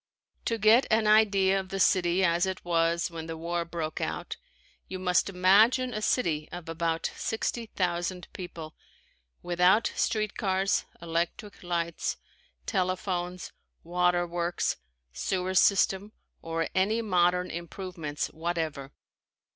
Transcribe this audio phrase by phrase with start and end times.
[0.45, 4.35] To get an idea of the city as it was when the war broke out
[4.87, 8.73] you must imagine a city of about sixty thousand people,
[9.43, 12.17] without street cars, electric lights,
[12.65, 13.51] telephones,
[13.83, 14.77] waterworks,
[15.13, 18.93] sewer system or any modern improvements whatever.